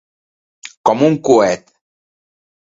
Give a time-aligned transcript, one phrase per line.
[0.91, 1.71] Com un coet.